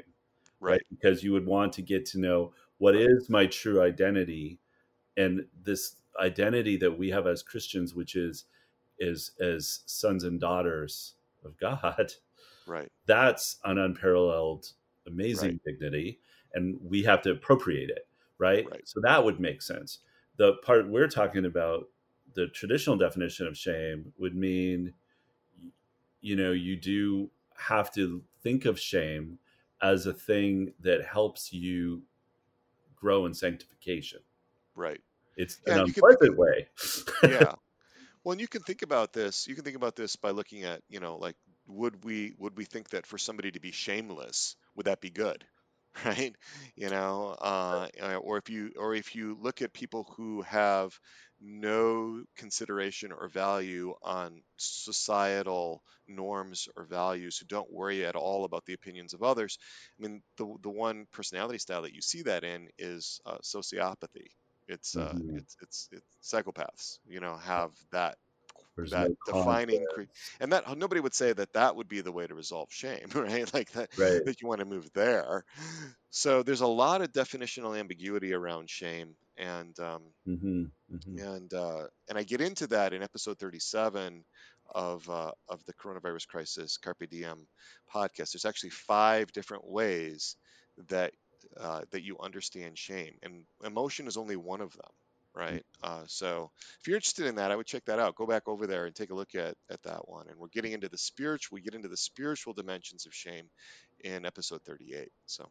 [0.66, 0.82] right?
[0.90, 4.60] Because you would want to get to know what is my true identity,
[5.16, 8.46] and this identity that we have as Christians, which is
[9.00, 12.14] is as sons and daughters of God.
[12.68, 12.92] Right.
[13.06, 14.72] That's an unparalleled,
[15.08, 15.62] amazing right.
[15.66, 16.20] dignity,
[16.54, 18.08] and we have to appropriate it,
[18.40, 18.66] right?
[18.70, 18.88] right?
[18.88, 20.00] So that would make sense.
[20.38, 21.90] The part we're talking about,
[22.34, 24.94] the traditional definition of shame would mean,
[26.22, 29.38] you know, you do have to think of shame
[29.86, 32.02] as a thing that helps you
[32.96, 34.20] grow in sanctification.
[34.76, 35.02] Right.
[35.38, 36.68] It's yeah, an unpleasant think, way.
[37.24, 37.54] yeah.
[38.24, 39.48] Well, and you can think about this.
[39.48, 41.36] You can think about this by looking at, you know, like
[41.68, 45.46] would we would we think that for somebody to be shameless, would that be good?
[46.04, 46.36] Right?
[46.76, 47.88] You know, uh,
[48.20, 51.00] or if you or if you look at people who have
[51.42, 58.66] no consideration or value on societal norms or values who don't worry at all about
[58.66, 59.58] the opinions of others.
[60.00, 64.28] I mean the, the one personality style that you see that in is uh, sociopathy.
[64.68, 65.38] It's uh, mm-hmm.
[65.38, 68.18] it's it's it's psychopaths you know have that
[68.76, 70.04] There's that no defining cre-
[70.40, 73.52] and that nobody would say that that would be the way to resolve shame right?
[73.54, 74.26] Like that right.
[74.26, 75.46] that you want to move there.
[76.10, 80.64] So there's a lot of definitional ambiguity around shame and um, mm-hmm.
[80.94, 81.18] Mm-hmm.
[81.20, 84.24] and uh, and I get into that in episode 37
[84.74, 87.48] of uh, of the coronavirus crisis Carpe Diem
[87.94, 88.34] podcast.
[88.34, 90.36] There's actually five different ways
[90.90, 91.12] that
[91.60, 94.92] uh, that you understand shame, and emotion is only one of them,
[95.36, 95.64] right?
[95.84, 98.16] Uh, so if you're interested in that, I would check that out.
[98.16, 100.28] Go back over there and take a look at at that one.
[100.30, 101.56] And we're getting into the spiritual.
[101.56, 103.50] We get into the spiritual dimensions of shame
[104.04, 105.10] in episode 38.
[105.26, 105.50] So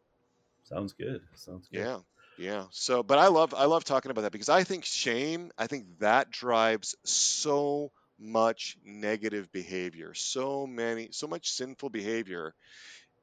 [0.64, 1.22] sounds good.
[1.36, 1.80] Sounds good.
[1.80, 1.98] Yeah.
[2.36, 2.66] Yeah.
[2.70, 5.98] So, but I love I love talking about that because I think shame, I think
[6.00, 12.54] that drives so much negative behavior, so many so much sinful behavior.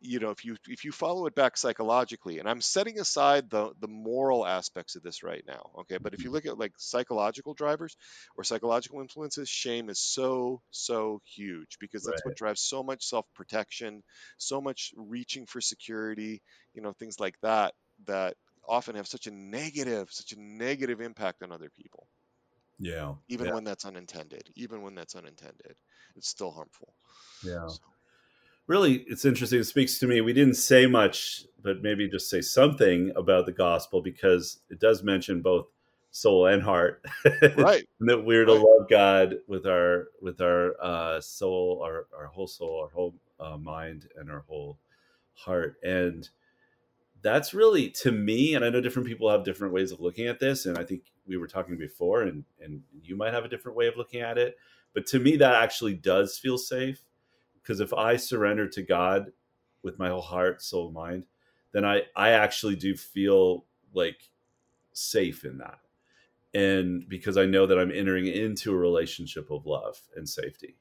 [0.01, 3.73] You know, if you if you follow it back psychologically, and I'm setting aside the
[3.79, 5.97] the moral aspects of this right now, okay?
[5.97, 7.97] But if you look at like psychological drivers
[8.37, 12.25] or psychological influences, shame is so so huge because that's Right.
[12.25, 14.03] what drives so much self-protection,
[14.37, 16.41] so much reaching for security,
[16.73, 17.73] you know, things like that
[18.07, 18.35] that
[18.67, 22.07] often have such a negative, such a negative impact on other people.
[22.79, 23.13] Yeah.
[23.27, 23.53] Even yeah.
[23.53, 25.75] when that's unintended, even when that's unintended,
[26.15, 26.93] it's still harmful.
[27.43, 27.67] Yeah.
[27.67, 27.79] So,
[28.67, 29.59] Really, it's interesting.
[29.59, 30.21] It speaks to me.
[30.21, 35.03] We didn't say much, but maybe just say something about the gospel because it does
[35.03, 35.67] mention both
[36.11, 37.03] soul and heart.
[37.57, 37.85] right.
[37.99, 38.61] and that we're to Right.
[38.61, 43.57] love God with our with our uh, soul, our our whole soul, our whole uh,
[43.57, 44.77] mind, and our whole
[45.33, 45.75] heart.
[45.83, 46.29] And
[47.21, 50.39] that's really to me and i know different people have different ways of looking at
[50.39, 53.77] this and i think we were talking before and and you might have a different
[53.77, 54.57] way of looking at it
[54.93, 57.03] but to me that actually does feel safe
[57.61, 59.31] because if i surrender to god
[59.83, 61.25] with my whole heart soul mind
[61.71, 64.29] then i i actually do feel like
[64.93, 65.79] safe in that
[66.53, 70.75] and because i know that i'm entering into a relationship of love and safety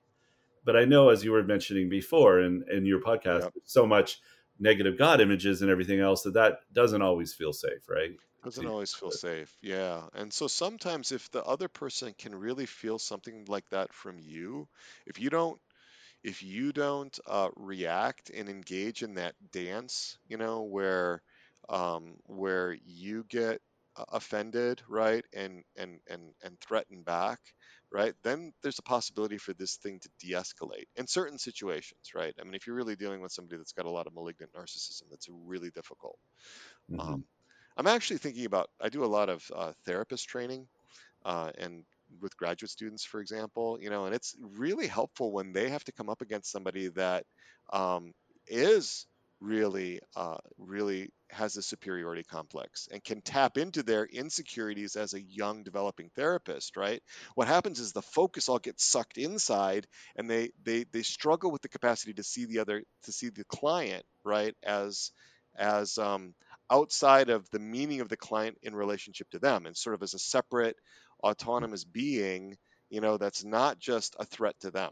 [0.64, 3.53] but i know as you were mentioning before in in your podcast Yep.
[3.64, 4.20] so much
[4.61, 8.12] negative god images and everything else that that doesn't always feel safe right
[8.44, 9.57] Doesn't always feel safe.
[9.61, 10.09] Yeah.
[10.14, 14.68] And so sometimes if the other person can really feel something like that from you,
[15.07, 15.61] if you don't
[16.23, 21.23] if you don't uh, react and engage in that dance, you know, where
[21.68, 23.61] um, where you get
[24.09, 27.41] offended, right, and and and and threaten back,
[27.93, 32.35] right, then there's a possibility for this thing to de-escalate in certain situations, right?
[32.41, 35.05] I mean, if you're really dealing with somebody that's got a lot of malignant narcissism,
[35.11, 36.19] that's really difficult.
[36.89, 36.99] Mhm.
[36.99, 37.25] Um,
[37.77, 38.71] I'm actually thinking about.
[38.81, 40.69] I do a lot of uh, therapist training,
[41.25, 41.85] uh, and
[42.21, 45.93] with graduate students, for example, you know, and it's really helpful when they have to
[45.93, 47.27] come up against somebody that
[47.73, 48.13] um,
[48.47, 49.07] is
[49.40, 55.20] really, uh, really has a superiority complex and can tap into their insecurities as a
[55.22, 57.03] young developing therapist, right?
[57.35, 61.62] What happens is the focus all gets sucked inside, and they they they struggle with
[61.62, 65.11] the capacity to see the other to see the client, right, as
[65.57, 66.35] as um,
[66.70, 70.14] outside of the meaning of the client in relationship to them and sort of as
[70.14, 70.76] a separate
[71.22, 72.57] autonomous being
[72.88, 74.90] you know that's not just a threat to them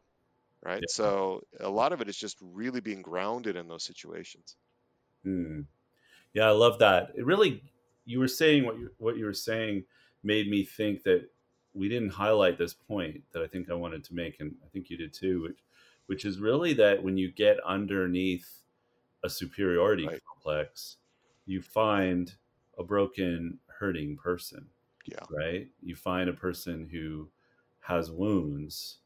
[0.65, 0.87] right Yeah.
[0.89, 4.57] so a lot of it is just really being grounded in those situations
[5.25, 5.61] Hmm.
[6.35, 7.13] Yeah, I love that.
[7.17, 7.63] It really,
[8.05, 9.85] you were saying what you what you were saying
[10.23, 11.29] made me think that
[11.75, 14.91] we didn't highlight this point that I think I wanted to make, and I think
[14.91, 15.59] you did too, which,
[16.07, 18.63] which is really that when you get underneath
[19.25, 20.21] a superiority right.
[20.27, 20.97] complex,
[21.47, 22.35] you find
[22.79, 24.67] a broken, hurting person.
[25.07, 25.25] Yeah.
[25.31, 25.69] Right.
[25.83, 27.29] You find a person who
[27.81, 28.99] has wounds,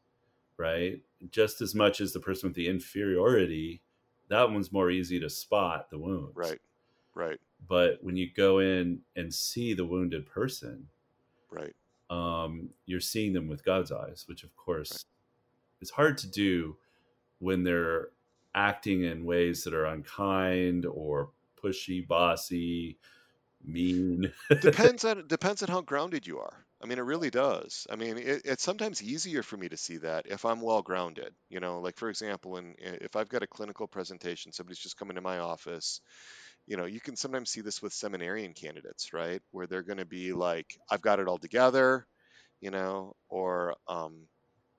[0.57, 1.01] right?
[1.31, 3.81] Just as much as the person with the inferiority,
[4.29, 6.35] that one's more easy to spot the wounds.
[6.35, 6.59] Right.
[7.15, 7.39] Right.
[7.67, 10.87] But when you go in and see the wounded person,
[11.49, 11.73] right,
[12.09, 15.81] um, you're seeing them with God's eyes, which of course right.
[15.81, 16.75] is hard to do
[17.39, 18.09] when they're
[18.55, 21.29] acting in ways that are unkind or
[21.61, 22.97] pushy, bossy,
[23.63, 24.31] mean.
[24.61, 26.62] depends on depends on how grounded you are.
[26.83, 27.87] I mean, it really does.
[27.89, 31.33] I mean, it, it's sometimes easier for me to see that if I'm well grounded.
[31.49, 35.09] You know, like for example, in if I've got a clinical presentation, somebody's just come
[35.09, 36.01] into my office.
[36.67, 39.41] You know, you can sometimes see this with seminarian candidates, right?
[39.51, 42.07] Where they're going to be like, "I've got it all together,"
[42.61, 44.29] you know, or um,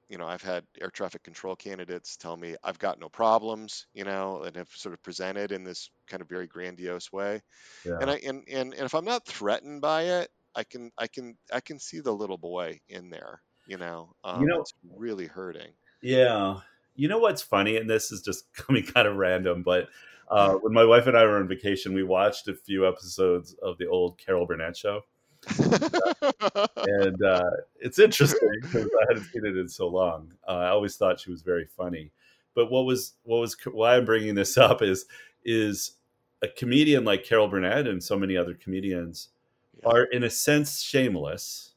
[0.08, 4.04] you know, I've had air traffic control candidates tell me I've got no problems, you
[4.04, 7.42] know, and have sort of presented in this kind of very grandiose way.
[7.84, 8.00] Yeah.
[8.00, 11.36] And I and, and and if I'm not threatened by it, I can I can
[11.52, 14.14] I can see the little boy in there, you know.
[14.24, 15.72] Um, you know, it's really hurting.
[16.02, 16.60] Yeah.
[16.96, 19.88] You know what's funny, and this is just coming kind of random, but
[20.28, 23.78] uh, when my wife and I were on vacation, we watched a few episodes of
[23.78, 25.02] the old Carol Burnett show
[25.58, 30.32] and uh, it's interesting because I hadn't seen it in so long.
[30.48, 32.12] Uh, I always thought she was very funny,
[32.54, 35.04] but what was what was why I'm bringing this up is
[35.44, 35.96] is
[36.42, 39.28] a comedian like Carol Burnett and so many other comedians.
[39.86, 41.74] Are in a sense shameless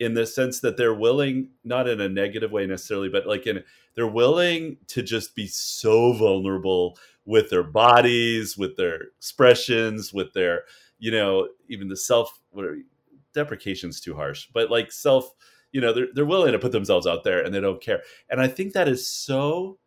[0.00, 3.62] in the sense that they're willing not in a negative way necessarily but like in
[3.94, 10.62] they're willing to just be so vulnerable with their bodies with their expressions with their
[10.98, 12.78] you know even the self what are,
[13.38, 15.32] deprecation's too harsh, but like self,
[15.72, 18.02] you know, they're they're willing to put themselves out there and they don't care.
[18.28, 19.78] And I think that is so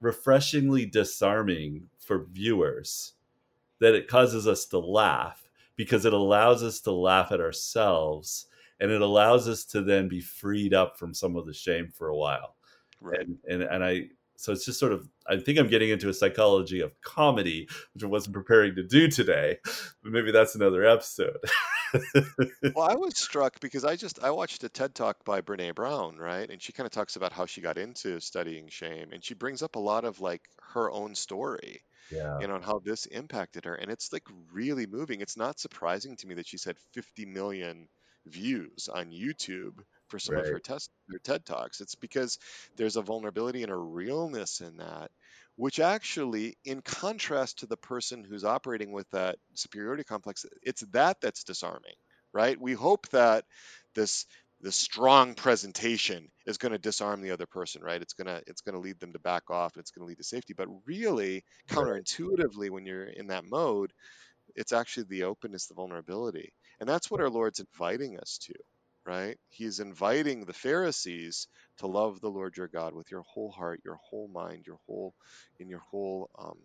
[0.00, 3.14] refreshingly disarming for viewers
[3.80, 5.41] that it causes us to laugh
[5.76, 8.46] because it allows us to laugh at ourselves
[8.80, 12.08] and it allows us to then be freed up from some of the shame for
[12.08, 12.56] a while.
[13.00, 13.20] Right.
[13.20, 16.14] And and, and I so it's just sort of I think I'm getting into a
[16.14, 19.58] psychology of comedy, which I wasn't preparing to do today,
[20.02, 21.36] but maybe that's another episode.
[22.74, 26.16] well, I was struck because I just I watched a TED talk by Brene Brown,
[26.16, 26.50] right?
[26.50, 29.62] And she kind of talks about how she got into studying shame, and she brings
[29.62, 33.64] up a lot of like her own story, yeah, you know, and how this impacted
[33.64, 35.20] her, and it's like really moving.
[35.20, 37.88] It's not surprising to me that she's had 50 million
[38.26, 41.80] views on YouTube for some of her test her TED talks.
[41.80, 42.38] It's because
[42.76, 45.10] there's a vulnerability and a realness in that
[45.56, 51.20] which actually, in contrast to the person who's operating with that superiority complex, it's that
[51.20, 51.94] that's disarming,
[52.32, 52.58] right?
[52.60, 53.44] We hope that
[53.94, 54.26] this
[54.62, 58.02] the strong presentation is going to disarm the other person right?
[58.02, 60.18] It's going to it's going to lead them to back off it's going to lead
[60.18, 60.54] to safety.
[60.54, 63.92] But really counterintuitively when you're in that mode
[64.56, 66.52] it's actually the openness the vulnerability.
[66.80, 68.54] And that's what our lord's inviting us to
[69.06, 69.38] right?
[69.48, 71.48] He's inviting the Pharisees
[71.78, 75.14] to love the Lord your God with your whole heart, your whole mind, your whole
[75.58, 76.58] in your whole um,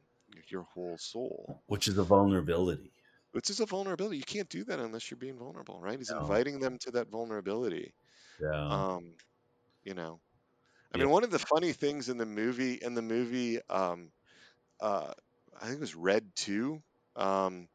[0.49, 2.91] your whole soul, which is a vulnerability.
[3.32, 4.18] Which is a vulnerability.
[4.18, 5.98] You can't do that unless you're being vulnerable, right?
[5.98, 6.20] He's no.
[6.20, 7.94] inviting them to that vulnerability.
[8.42, 8.68] Yeah.
[8.68, 9.13] Um,
[9.84, 10.20] you know,
[10.94, 11.04] I yeah.
[11.04, 14.10] mean, one of the funny things in the movie in the movie, um,
[14.80, 15.13] uh,
[15.60, 16.82] I think it was Red Two.
[17.16, 17.68] Um,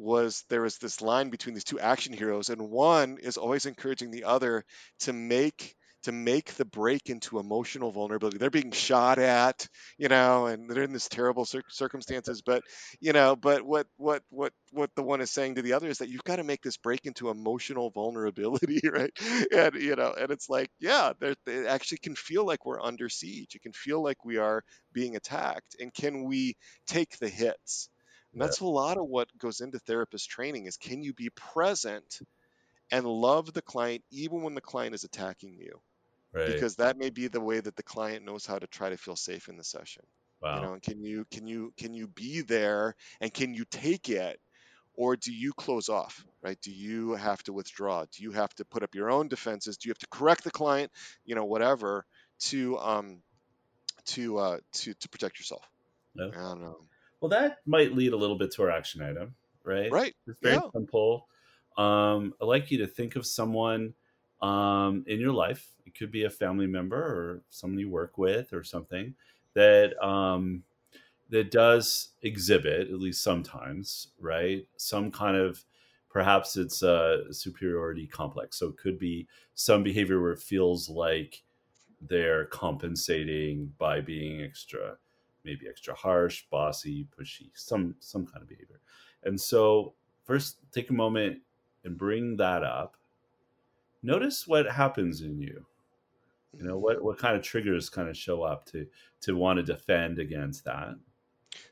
[0.00, 4.10] was there was this line between these two action heroes and one is always encouraging
[4.10, 4.64] the other
[5.00, 8.38] to make to make the break into emotional vulnerability.
[8.38, 9.66] They're being shot at
[9.98, 12.62] you know and they're in this terrible cir- circumstances but
[13.00, 15.98] you know but what what what what the one is saying to the other is
[15.98, 19.12] that you've got to make this break into emotional vulnerability right?
[19.52, 23.54] And you know and it's like yeah it actually can feel like we're under siege.
[23.54, 25.76] It can feel like we are being attacked.
[25.80, 27.88] And can we take the hits?
[28.34, 32.18] And that's a lot of what goes into therapist training is can you be present
[32.90, 35.80] and love the client even when the client is attacking you?
[36.32, 36.46] Right.
[36.46, 39.16] Because that may be the way that the client knows how to try to feel
[39.16, 40.04] safe in the session.
[40.40, 40.56] Wow.
[40.56, 44.08] You know, and can you can you can you be there and can you take
[44.08, 44.40] it
[44.94, 48.64] or do you close off right do you have to withdraw do you have to
[48.64, 50.90] put up your own defenses do you have to correct the client
[51.24, 52.04] you know whatever
[52.40, 53.22] to um
[54.04, 55.62] to uh to to protect yourself
[56.18, 56.80] i don't know
[57.20, 59.92] well, that might lead a little bit to our action item, right?
[59.92, 60.14] Right.
[60.26, 60.70] It's very yeah.
[60.72, 61.28] simple.
[61.76, 63.94] Um, I'd like you to think of someone
[64.42, 65.72] um, in your life.
[65.86, 69.14] It could be a family member or someone you work with or something
[69.54, 70.62] that um,
[71.30, 74.66] that does exhibit, at least sometimes, right?
[74.76, 75.64] Some kind of
[76.10, 78.58] perhaps it's a superiority complex.
[78.58, 81.42] So it could be some behavior where it feels like
[82.00, 84.96] they're compensating by being extra,
[85.44, 88.80] maybe extra harsh, bossy, pushy, some some kind of behavior.
[89.24, 91.38] And so first take a moment
[91.84, 92.96] and bring that up.
[94.02, 95.66] Notice what happens in you.
[96.56, 98.86] You know, what what kind of triggers kind of show up to
[99.22, 100.94] to want to defend against that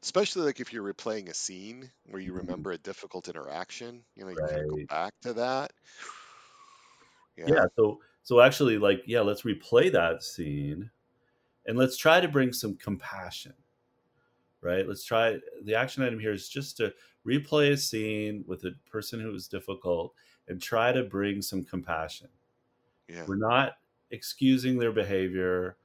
[0.03, 2.39] especially like if you're replaying a scene where you mm-hmm.
[2.39, 4.51] remember a difficult interaction you know you right.
[4.51, 5.73] kind of go back to that
[7.37, 7.47] yeah.
[7.49, 10.91] yeah so so actually like yeah let's replay that scene
[11.67, 13.55] and let's try to bring some compassion
[14.61, 16.93] right let's try the action item here is just to
[17.27, 20.15] replay a scene with a person who is difficult
[20.49, 22.29] and try to bring some compassion
[23.09, 23.25] yeah.
[23.27, 23.75] we're not
[24.11, 25.77] excusing their behavior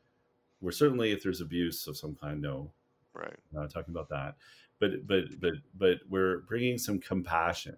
[0.61, 2.71] we're certainly if there's abuse of some kind no
[3.13, 3.35] Right.
[3.51, 4.35] Not talking about that,
[4.79, 7.77] but but but but we're bringing some compassion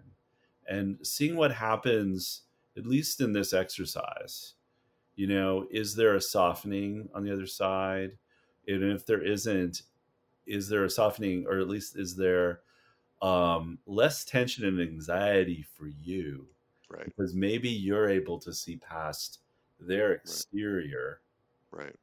[0.68, 2.42] and seeing what happens
[2.76, 4.54] at least in this exercise.
[5.14, 8.12] You know, is there a softening on the other side?
[8.66, 9.82] And if there isn't,
[10.46, 12.60] is there a softening, or at least is there
[13.22, 16.48] um, less tension and anxiety for you?
[16.88, 17.04] Right.
[17.04, 19.40] Because maybe you're able to see past
[19.80, 21.20] their exterior.
[21.70, 21.96] Right.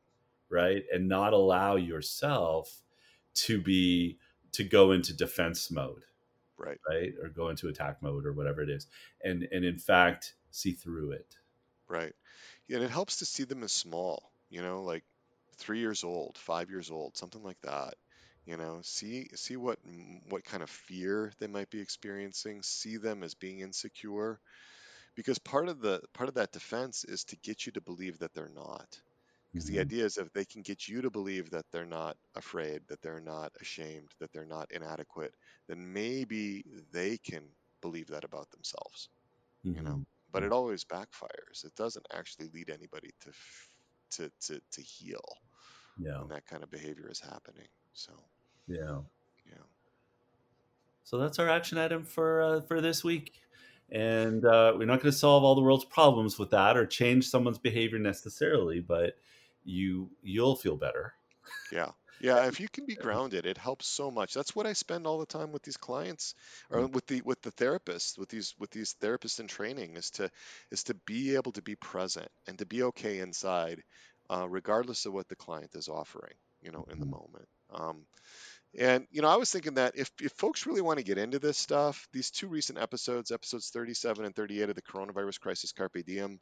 [0.49, 0.83] Right.
[0.93, 2.81] And not allow yourself
[3.35, 4.17] to be
[4.51, 6.05] to go into defense mode
[6.57, 8.87] right right or go into attack mode or whatever it is
[9.23, 11.35] and and in fact see through it
[11.87, 12.13] right
[12.67, 15.03] yeah, and it helps to see them as small you know like
[15.57, 17.95] three years old five years old something like that
[18.45, 22.97] you know see see what mm, what kind of fear they might be experiencing see
[22.97, 24.39] them as being insecure
[25.15, 28.33] because part of the part of that defense is to get you to believe that
[28.33, 28.99] they're not
[29.53, 29.81] because the mm-hmm.
[29.81, 33.19] idea is if they can get you to believe that they're not afraid, that they're
[33.19, 35.35] not ashamed, that they're not inadequate,
[35.67, 37.43] then maybe they can
[37.79, 39.09] believe that about themselves.
[39.63, 39.77] Mm-hmm.
[39.77, 40.01] You know, mm-hmm.
[40.31, 41.63] but it always backfires.
[41.63, 43.31] It doesn't actually lead anybody to
[44.17, 45.37] to to to heal.
[45.99, 46.19] Yeah.
[46.19, 47.67] When that kind of behavior is happening.
[47.93, 48.11] So.
[48.67, 49.01] Yeah.
[49.45, 49.65] Yeah.
[51.03, 53.33] So that's our action item for uh, for this week
[53.93, 57.29] and uh, we're not going to solve all the world's problems with that or change
[57.29, 59.15] someone's behavior necessarily but
[59.63, 61.13] you you'll feel better.
[61.71, 61.91] Yeah.
[62.21, 64.33] Yeah, if you can be grounded, it helps so much.
[64.33, 66.35] That's what I spend all the time with these clients
[66.69, 66.91] or mm.
[66.93, 70.31] with the with the therapists, with these with these therapists in training is to
[70.71, 73.83] is to be able to be present and to be okay inside
[74.29, 77.11] uh, regardless of what the client is offering, you know, in the mm-hmm.
[77.11, 77.47] moment.
[77.73, 78.05] Um,
[78.77, 81.39] and you know, I was thinking that if if folks really want to get into
[81.39, 86.05] this stuff, these two recent episodes, episodes 37 and 38 of the Coronavirus Crisis Carpe
[86.05, 86.39] Diem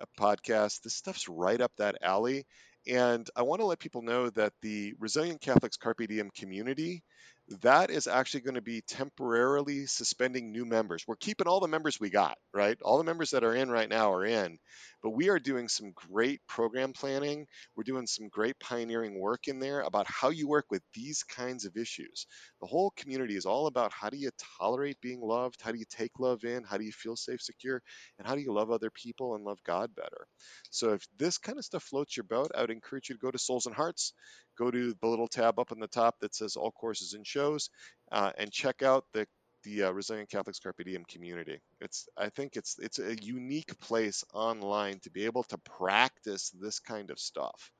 [0.00, 2.46] uh, podcast, this stuff's right up that alley.
[2.86, 7.02] And I want to let people know that the Resilient Catholics Carpe Diem community
[7.62, 11.04] that is actually going to be temporarily suspending new members.
[11.06, 12.78] We're keeping all the members we got, right?
[12.82, 14.58] All the members that are in right now are in,
[15.04, 17.46] but we are doing some great program planning.
[17.76, 21.66] We're doing some great pioneering work in there about how you work with these kinds
[21.66, 22.26] of issues.
[22.62, 25.60] The whole community is all about how do you tolerate being loved?
[25.60, 26.64] How do you take love in?
[26.64, 27.82] How do you feel safe, secure?
[28.18, 30.26] And how do you love other people and love God better?
[30.70, 33.30] So if this kind of stuff floats your boat, I would encourage you to go
[33.30, 34.14] to Souls and Hearts
[34.56, 37.70] go to the little tab up on the top that says all courses and shows
[38.12, 39.26] uh, and check out the
[39.64, 41.60] the uh, Resilient Catholics Carpe Diem community.
[41.80, 46.78] It's I think it's it's a unique place online to be able to practice this
[46.78, 47.70] kind of stuff.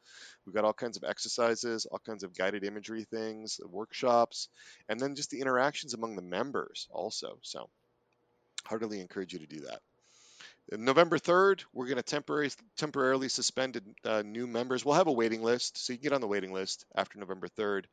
[0.45, 4.49] We've got all kinds of exercises, all kinds of guided imagery things, workshops,
[4.89, 7.39] and then just the interactions among the members also.
[7.43, 7.68] So
[8.64, 9.80] heartily encourage you to do that.
[10.72, 14.85] November 3rd, we're going to temporarily temporarily suspend uh, new members.
[14.85, 17.49] We'll have a waiting list, so you can get on the waiting list after November
[17.49, 17.85] 3rd,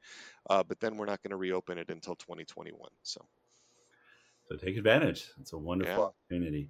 [0.49, 2.89] uh, but then we're not going to reopen it until 2021.
[3.03, 3.25] So,
[4.51, 5.25] so take advantage.
[5.39, 5.99] It's a wonderful yeah.
[6.35, 6.69] opportunity.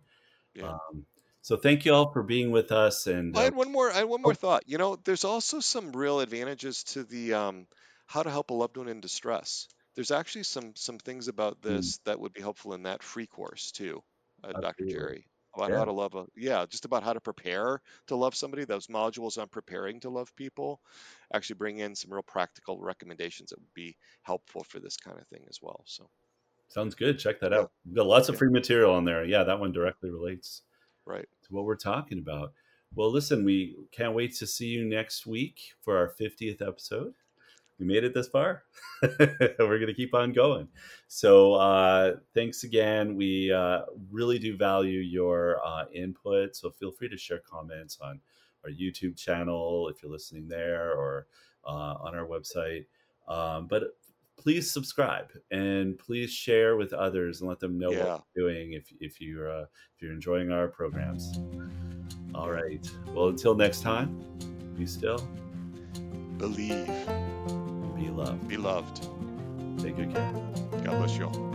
[0.54, 0.74] Yeah.
[0.74, 1.06] Um,
[1.42, 3.08] so thank you all for being with us.
[3.08, 3.92] And uh, I had one more.
[3.92, 4.36] I had one more oh.
[4.36, 4.64] thought.
[4.68, 7.68] You know, there's also some real advantages to the um,
[8.06, 9.68] how to help a loved one in distress.
[9.96, 11.70] There's actually some some things about hmm.
[11.70, 12.04] this mm.
[12.06, 14.04] that would be helpful in that free course too,
[14.44, 14.86] uh, Dr.
[14.86, 15.78] Gerry about yeah.
[15.80, 19.38] how to love a yeah just about how to prepare to love somebody those modules
[19.38, 20.80] on preparing to love people
[21.34, 25.28] actually bring in some real practical recommendations that would be helpful for this kind of
[25.28, 26.10] thing as well so
[26.72, 27.60] sounds good check that yeah.
[27.60, 30.64] out we've got lots of free material on there yeah that one directly relates
[31.06, 32.54] right to what we're talking about
[32.96, 37.14] well listen we can't wait to see you next week for our 50th episode
[37.82, 38.64] we made it this far.
[39.02, 40.68] We're going to keep on going.
[41.08, 43.16] So uh, thanks again.
[43.16, 46.56] We uh, really do value your uh, input.
[46.56, 48.20] So feel free to share comments on
[48.64, 51.26] our YouTube channel if you're listening there or
[51.66, 52.86] uh, on our website.
[53.28, 53.96] Um, but
[54.42, 58.06] please subscribe and please share with others and let them know Yeah.
[58.06, 59.66] what we're doing if if you're uh,
[59.96, 61.40] if you're enjoying our programs.
[62.34, 62.86] All right.
[63.14, 64.08] Well, until next time,
[64.78, 65.20] be still,
[66.38, 66.88] Believe,
[67.96, 68.48] be loved.
[68.48, 69.08] be loved.
[69.80, 70.32] Take good care.
[70.84, 71.52] God bless you all.